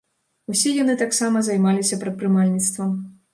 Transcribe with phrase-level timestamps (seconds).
[0.53, 2.91] Усе яны таксама займаліся прадпрымальніцтвам.